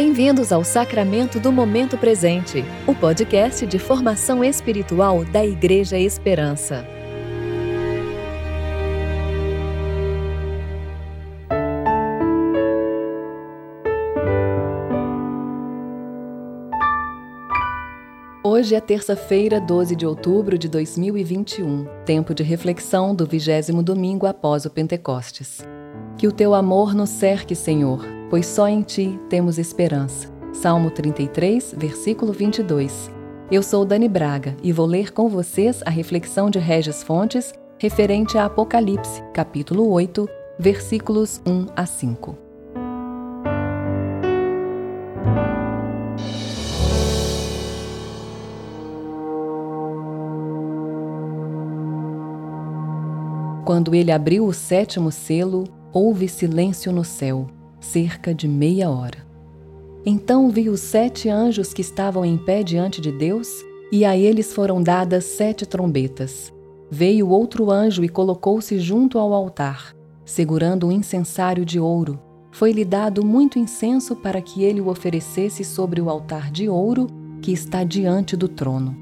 Bem-vindos 0.00 0.52
ao 0.52 0.62
Sacramento 0.62 1.40
do 1.40 1.50
Momento 1.50 1.98
Presente, 1.98 2.64
o 2.86 2.94
podcast 2.94 3.66
de 3.66 3.80
formação 3.80 4.44
espiritual 4.44 5.24
da 5.24 5.44
Igreja 5.44 5.98
Esperança. 5.98 6.86
Hoje 18.44 18.76
é 18.76 18.80
terça-feira, 18.80 19.60
12 19.60 19.96
de 19.96 20.06
outubro 20.06 20.56
de 20.56 20.68
2021, 20.68 21.88
tempo 22.04 22.32
de 22.32 22.44
reflexão 22.44 23.16
do 23.16 23.26
vigésimo 23.26 23.82
domingo 23.82 24.26
após 24.26 24.64
o 24.64 24.70
Pentecostes. 24.70 25.66
Que 26.16 26.28
o 26.28 26.32
teu 26.32 26.54
amor 26.54 26.94
nos 26.94 27.10
cerque, 27.10 27.56
Senhor, 27.56 28.17
pois 28.30 28.46
só 28.46 28.68
em 28.68 28.82
ti 28.82 29.18
temos 29.28 29.58
esperança. 29.58 30.28
Salmo 30.52 30.90
33, 30.90 31.74
versículo 31.76 32.32
22. 32.32 33.10
Eu 33.50 33.62
sou 33.62 33.84
Dani 33.84 34.08
Braga 34.08 34.56
e 34.62 34.72
vou 34.72 34.86
ler 34.86 35.12
com 35.12 35.28
vocês 35.28 35.82
a 35.86 35.90
reflexão 35.90 36.50
de 36.50 36.58
Regis 36.58 37.02
Fontes 37.02 37.54
referente 37.78 38.36
a 38.36 38.44
Apocalipse, 38.44 39.22
capítulo 39.32 39.88
8, 39.90 40.28
versículos 40.58 41.40
1 41.46 41.66
a 41.76 41.86
5. 41.86 42.36
Quando 53.64 53.94
ele 53.94 54.10
abriu 54.10 54.46
o 54.46 54.52
sétimo 54.52 55.12
selo, 55.12 55.64
houve 55.92 56.26
silêncio 56.26 56.90
no 56.90 57.04
céu, 57.04 57.46
cerca 57.80 58.34
de 58.34 58.48
meia 58.48 58.90
hora. 58.90 59.26
Então 60.04 60.48
vi 60.48 60.68
os 60.68 60.80
sete 60.80 61.28
anjos 61.28 61.72
que 61.72 61.82
estavam 61.82 62.24
em 62.24 62.36
pé 62.36 62.62
diante 62.62 63.00
de 63.00 63.12
Deus, 63.12 63.48
e 63.90 64.04
a 64.04 64.16
eles 64.16 64.52
foram 64.52 64.82
dadas 64.82 65.24
sete 65.24 65.66
trombetas. 65.66 66.52
Veio 66.90 67.28
outro 67.28 67.70
anjo 67.70 68.04
e 68.04 68.08
colocou-se 68.08 68.78
junto 68.78 69.18
ao 69.18 69.32
altar, 69.32 69.94
segurando 70.24 70.86
um 70.86 70.92
incensário 70.92 71.64
de 71.64 71.78
ouro. 71.78 72.18
Foi-lhe 72.50 72.84
dado 72.84 73.24
muito 73.24 73.58
incenso 73.58 74.16
para 74.16 74.40
que 74.40 74.62
ele 74.62 74.80
o 74.80 74.88
oferecesse 74.88 75.64
sobre 75.64 76.00
o 76.00 76.08
altar 76.08 76.50
de 76.50 76.68
ouro 76.68 77.06
que 77.42 77.52
está 77.52 77.84
diante 77.84 78.36
do 78.36 78.48
trono, 78.48 78.96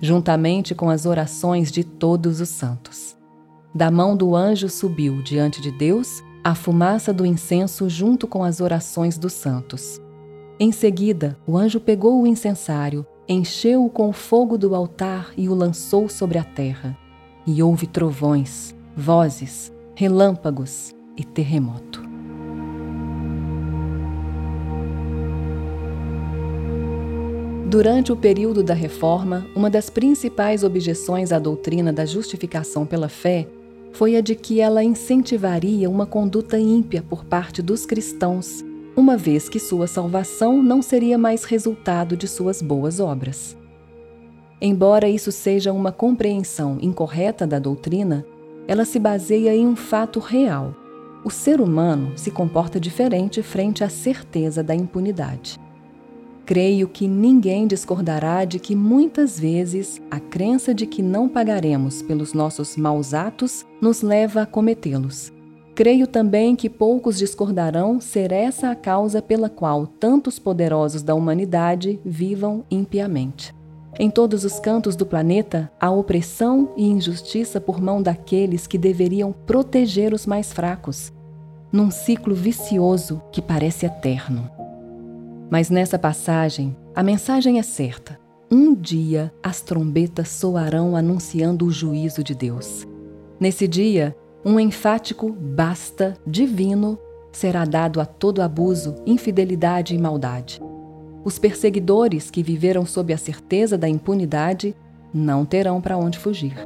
juntamente 0.00 0.74
com 0.74 0.88
as 0.88 1.04
orações 1.04 1.70
de 1.70 1.84
todos 1.84 2.40
os 2.40 2.48
santos. 2.48 3.16
Da 3.74 3.90
mão 3.90 4.16
do 4.16 4.34
anjo 4.34 4.68
subiu 4.68 5.22
diante 5.22 5.60
de 5.60 5.70
Deus 5.70 6.22
a 6.46 6.54
fumaça 6.54 7.12
do 7.12 7.26
incenso 7.26 7.90
junto 7.90 8.28
com 8.28 8.44
as 8.44 8.60
orações 8.60 9.18
dos 9.18 9.32
santos. 9.32 10.00
Em 10.60 10.70
seguida, 10.70 11.36
o 11.44 11.58
anjo 11.58 11.80
pegou 11.80 12.22
o 12.22 12.26
incensário, 12.26 13.04
encheu-o 13.28 13.90
com 13.90 14.08
o 14.08 14.12
fogo 14.12 14.56
do 14.56 14.72
altar 14.72 15.32
e 15.36 15.48
o 15.48 15.54
lançou 15.54 16.08
sobre 16.08 16.38
a 16.38 16.44
terra. 16.44 16.96
E 17.44 17.60
houve 17.64 17.88
trovões, 17.88 18.76
vozes, 18.96 19.72
relâmpagos 19.96 20.94
e 21.16 21.24
terremoto. 21.24 22.00
Durante 27.68 28.12
o 28.12 28.16
período 28.16 28.62
da 28.62 28.72
Reforma, 28.72 29.48
uma 29.52 29.68
das 29.68 29.90
principais 29.90 30.62
objeções 30.62 31.32
à 31.32 31.40
doutrina 31.40 31.92
da 31.92 32.06
justificação 32.06 32.86
pela 32.86 33.08
fé 33.08 33.48
foi 33.96 34.14
a 34.14 34.20
de 34.20 34.34
que 34.34 34.60
ela 34.60 34.84
incentivaria 34.84 35.88
uma 35.88 36.04
conduta 36.04 36.58
ímpia 36.58 37.02
por 37.02 37.24
parte 37.24 37.62
dos 37.62 37.86
cristãos, 37.86 38.62
uma 38.94 39.16
vez 39.16 39.48
que 39.48 39.58
sua 39.58 39.86
salvação 39.86 40.62
não 40.62 40.82
seria 40.82 41.16
mais 41.16 41.44
resultado 41.44 42.14
de 42.14 42.28
suas 42.28 42.60
boas 42.60 43.00
obras. 43.00 43.56
Embora 44.60 45.08
isso 45.08 45.32
seja 45.32 45.72
uma 45.72 45.90
compreensão 45.90 46.76
incorreta 46.82 47.46
da 47.46 47.58
doutrina, 47.58 48.22
ela 48.68 48.84
se 48.84 48.98
baseia 48.98 49.56
em 49.56 49.66
um 49.66 49.74
fato 49.74 50.20
real. 50.20 50.74
O 51.24 51.30
ser 51.30 51.58
humano 51.58 52.12
se 52.16 52.30
comporta 52.30 52.78
diferente 52.78 53.42
frente 53.42 53.82
à 53.82 53.88
certeza 53.88 54.62
da 54.62 54.74
impunidade. 54.74 55.58
Creio 56.46 56.86
que 56.86 57.08
ninguém 57.08 57.66
discordará 57.66 58.44
de 58.44 58.60
que 58.60 58.76
muitas 58.76 59.38
vezes 59.38 60.00
a 60.08 60.20
crença 60.20 60.72
de 60.72 60.86
que 60.86 61.02
não 61.02 61.28
pagaremos 61.28 62.02
pelos 62.02 62.32
nossos 62.32 62.76
maus 62.76 63.12
atos 63.12 63.66
nos 63.80 64.00
leva 64.00 64.42
a 64.42 64.46
cometê-los. 64.46 65.32
Creio 65.74 66.06
também 66.06 66.54
que 66.54 66.70
poucos 66.70 67.18
discordarão 67.18 68.00
ser 68.00 68.30
essa 68.30 68.70
a 68.70 68.76
causa 68.76 69.20
pela 69.20 69.50
qual 69.50 69.88
tantos 69.88 70.38
poderosos 70.38 71.02
da 71.02 71.16
humanidade 71.16 71.98
vivam 72.04 72.64
impiamente. 72.70 73.52
Em 73.98 74.08
todos 74.08 74.44
os 74.44 74.60
cantos 74.60 74.94
do 74.94 75.04
planeta, 75.04 75.68
há 75.80 75.90
opressão 75.90 76.72
e 76.76 76.86
injustiça 76.86 77.60
por 77.60 77.80
mão 77.80 78.00
daqueles 78.00 78.68
que 78.68 78.78
deveriam 78.78 79.32
proteger 79.32 80.14
os 80.14 80.26
mais 80.26 80.52
fracos, 80.52 81.12
num 81.72 81.90
ciclo 81.90 82.36
vicioso 82.36 83.20
que 83.32 83.42
parece 83.42 83.84
eterno. 83.84 84.55
Mas 85.50 85.70
nessa 85.70 85.98
passagem, 85.98 86.76
a 86.94 87.02
mensagem 87.02 87.58
é 87.58 87.62
certa. 87.62 88.18
Um 88.50 88.74
dia 88.74 89.32
as 89.42 89.60
trombetas 89.60 90.28
soarão 90.28 90.96
anunciando 90.96 91.66
o 91.66 91.70
juízo 91.70 92.22
de 92.22 92.34
Deus. 92.34 92.86
Nesse 93.38 93.66
dia, 93.66 94.16
um 94.44 94.58
enfático 94.60 95.32
basta 95.32 96.16
divino 96.26 96.98
será 97.36 97.66
dado 97.66 98.00
a 98.00 98.06
todo 98.06 98.40
abuso, 98.40 98.94
infidelidade 99.04 99.94
e 99.94 99.98
maldade. 99.98 100.58
Os 101.22 101.38
perseguidores 101.38 102.30
que 102.30 102.42
viveram 102.42 102.86
sob 102.86 103.12
a 103.12 103.18
certeza 103.18 103.76
da 103.76 103.86
impunidade 103.86 104.74
não 105.12 105.44
terão 105.44 105.78
para 105.78 105.98
onde 105.98 106.18
fugir. 106.18 106.56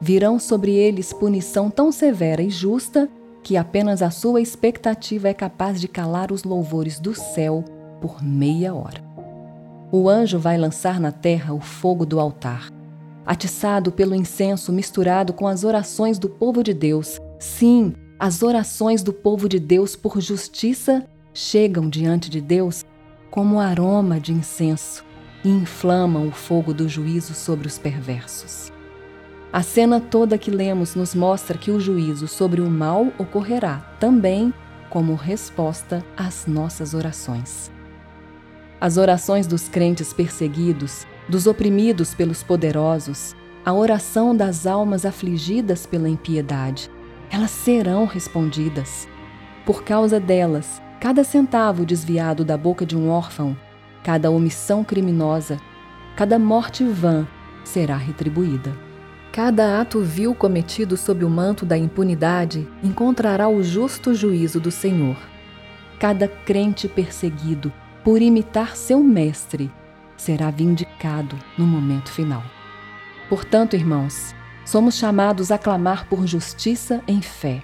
Virão 0.00 0.40
sobre 0.40 0.72
eles 0.72 1.12
punição 1.12 1.70
tão 1.70 1.92
severa 1.92 2.42
e 2.42 2.50
justa 2.50 3.08
que 3.40 3.56
apenas 3.56 4.02
a 4.02 4.10
sua 4.10 4.40
expectativa 4.40 5.28
é 5.28 5.34
capaz 5.34 5.80
de 5.80 5.86
calar 5.86 6.32
os 6.32 6.42
louvores 6.42 6.98
do 6.98 7.14
céu 7.14 7.64
por 8.04 8.22
meia 8.22 8.74
hora. 8.74 9.02
O 9.90 10.10
anjo 10.10 10.38
vai 10.38 10.58
lançar 10.58 11.00
na 11.00 11.10
terra 11.10 11.54
o 11.54 11.60
fogo 11.60 12.04
do 12.04 12.20
altar, 12.20 12.68
atiçado 13.24 13.90
pelo 13.90 14.14
incenso 14.14 14.70
misturado 14.70 15.32
com 15.32 15.48
as 15.48 15.64
orações 15.64 16.18
do 16.18 16.28
povo 16.28 16.62
de 16.62 16.74
Deus. 16.74 17.18
Sim, 17.38 17.94
as 18.18 18.42
orações 18.42 19.02
do 19.02 19.10
povo 19.10 19.48
de 19.48 19.58
Deus 19.58 19.96
por 19.96 20.20
justiça 20.20 21.06
chegam 21.32 21.88
diante 21.88 22.28
de 22.28 22.42
Deus 22.42 22.84
como 23.30 23.58
aroma 23.58 24.20
de 24.20 24.34
incenso 24.34 25.02
e 25.42 25.48
inflamam 25.48 26.28
o 26.28 26.32
fogo 26.32 26.74
do 26.74 26.86
juízo 26.86 27.32
sobre 27.32 27.66
os 27.66 27.78
perversos. 27.78 28.70
A 29.50 29.62
cena 29.62 29.98
toda 29.98 30.36
que 30.36 30.50
lemos 30.50 30.94
nos 30.94 31.14
mostra 31.14 31.56
que 31.56 31.70
o 31.70 31.80
juízo 31.80 32.28
sobre 32.28 32.60
o 32.60 32.68
mal 32.68 33.06
ocorrerá 33.16 33.78
também 33.98 34.52
como 34.90 35.14
resposta 35.14 36.04
às 36.14 36.46
nossas 36.46 36.92
orações. 36.92 37.72
As 38.80 38.96
orações 38.96 39.46
dos 39.46 39.68
crentes 39.68 40.12
perseguidos, 40.12 41.06
dos 41.28 41.46
oprimidos 41.46 42.14
pelos 42.14 42.42
poderosos, 42.42 43.34
a 43.64 43.72
oração 43.72 44.36
das 44.36 44.66
almas 44.66 45.06
afligidas 45.06 45.86
pela 45.86 46.08
impiedade, 46.08 46.90
elas 47.30 47.50
serão 47.50 48.04
respondidas. 48.04 49.08
Por 49.64 49.82
causa 49.82 50.20
delas, 50.20 50.82
cada 51.00 51.24
centavo 51.24 51.86
desviado 51.86 52.44
da 52.44 52.56
boca 52.56 52.84
de 52.84 52.96
um 52.96 53.08
órfão, 53.08 53.56
cada 54.02 54.30
omissão 54.30 54.84
criminosa, 54.84 55.58
cada 56.14 56.38
morte 56.38 56.84
vã 56.84 57.26
será 57.64 57.96
retribuída. 57.96 58.76
Cada 59.32 59.80
ato 59.80 60.00
vil 60.00 60.34
cometido 60.34 60.96
sob 60.96 61.24
o 61.24 61.30
manto 61.30 61.64
da 61.66 61.76
impunidade 61.76 62.68
encontrará 62.82 63.48
o 63.48 63.62
justo 63.62 64.14
juízo 64.14 64.60
do 64.60 64.70
Senhor. 64.70 65.16
Cada 65.98 66.28
crente 66.28 66.86
perseguido 66.86 67.72
por 68.04 68.20
imitar 68.20 68.76
seu 68.76 69.02
mestre, 69.02 69.70
será 70.14 70.50
vindicado 70.50 71.36
no 71.56 71.66
momento 71.66 72.12
final. 72.12 72.42
Portanto, 73.30 73.74
irmãos, 73.74 74.34
somos 74.66 74.96
chamados 74.96 75.50
a 75.50 75.56
clamar 75.56 76.06
por 76.06 76.26
justiça 76.26 77.02
em 77.08 77.22
fé. 77.22 77.62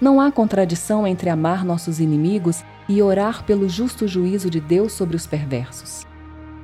Não 0.00 0.20
há 0.20 0.32
contradição 0.32 1.06
entre 1.06 1.30
amar 1.30 1.64
nossos 1.64 2.00
inimigos 2.00 2.64
e 2.88 3.00
orar 3.00 3.44
pelo 3.44 3.68
justo 3.68 4.08
juízo 4.08 4.50
de 4.50 4.60
Deus 4.60 4.92
sobre 4.92 5.16
os 5.16 5.26
perversos. 5.26 6.04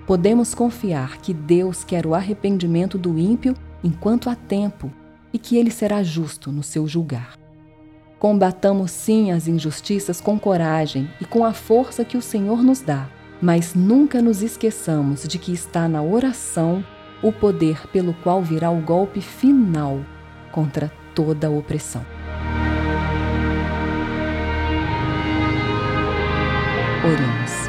Podemos 0.06 0.52
confiar 0.52 1.18
que 1.18 1.32
Deus 1.32 1.84
quer 1.84 2.06
o 2.06 2.14
arrependimento 2.14 2.98
do 2.98 3.16
ímpio 3.18 3.54
enquanto 3.82 4.28
há 4.28 4.34
tempo 4.34 4.90
e 5.32 5.38
que 5.38 5.56
ele 5.56 5.70
será 5.70 6.02
justo 6.02 6.52
no 6.52 6.62
seu 6.62 6.86
julgar. 6.86 7.43
Combatamos 8.24 8.90
sim 8.90 9.32
as 9.32 9.46
injustiças 9.46 10.18
com 10.18 10.38
coragem 10.38 11.10
e 11.20 11.26
com 11.26 11.44
a 11.44 11.52
força 11.52 12.06
que 12.06 12.16
o 12.16 12.22
Senhor 12.22 12.62
nos 12.62 12.80
dá, 12.80 13.06
mas 13.38 13.74
nunca 13.74 14.22
nos 14.22 14.40
esqueçamos 14.40 15.28
de 15.28 15.38
que 15.38 15.52
está 15.52 15.86
na 15.86 16.02
oração 16.02 16.82
o 17.22 17.30
poder 17.30 17.86
pelo 17.88 18.14
qual 18.14 18.40
virá 18.40 18.70
o 18.70 18.80
golpe 18.80 19.20
final 19.20 20.00
contra 20.50 20.90
toda 21.14 21.48
a 21.48 21.50
opressão. 21.50 22.02
Oremos. 27.04 27.68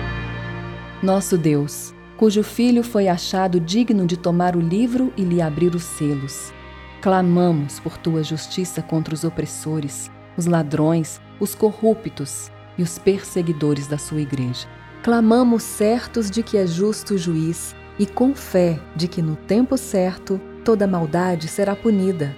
Nosso 1.03 1.37
Deus, 1.37 1.93
cujo 2.15 2.43
Filho 2.43 2.81
foi 2.81 3.09
achado 3.09 3.59
digno 3.59 4.07
de 4.07 4.15
tomar 4.15 4.55
o 4.55 4.61
livro 4.61 5.11
e 5.17 5.21
lhe 5.25 5.41
abrir 5.41 5.75
os 5.75 5.83
selos, 5.83 6.53
clamamos 7.01 7.77
por 7.77 7.97
tua 7.97 8.23
justiça 8.23 8.81
contra 8.81 9.13
os 9.13 9.25
opressores, 9.25 10.09
os 10.37 10.45
ladrões, 10.45 11.21
os 11.39 11.55
corruptos 11.55 12.51
e 12.77 12.83
os 12.83 12.97
perseguidores 12.97 13.87
da 13.87 13.97
sua 13.97 14.21
igreja. 14.21 14.67
Clamamos 15.03 15.63
certos 15.63 16.31
de 16.31 16.41
que 16.41 16.57
é 16.57 16.65
justo 16.65 17.13
o 17.13 17.17
juiz 17.17 17.75
e 17.99 18.05
com 18.05 18.33
fé 18.35 18.79
de 18.95 19.07
que 19.07 19.21
no 19.21 19.35
tempo 19.35 19.77
certo 19.77 20.39
toda 20.63 20.87
maldade 20.87 21.47
será 21.47 21.75
punida. 21.75 22.35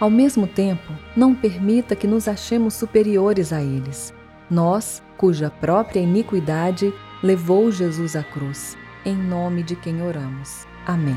Ao 0.00 0.10
mesmo 0.10 0.46
tempo, 0.46 0.92
não 1.16 1.34
permita 1.34 1.96
que 1.96 2.06
nos 2.06 2.28
achemos 2.28 2.74
superiores 2.74 3.52
a 3.52 3.62
eles. 3.62 4.14
Nós, 4.50 5.02
cuja 5.16 5.50
própria 5.50 6.00
iniquidade 6.00 6.92
levou 7.22 7.70
Jesus 7.70 8.14
à 8.14 8.22
cruz, 8.22 8.76
em 9.04 9.16
nome 9.16 9.62
de 9.62 9.74
quem 9.76 10.02
oramos. 10.02 10.66
Amém. 10.86 11.16